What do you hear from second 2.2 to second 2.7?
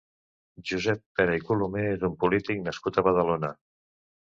polític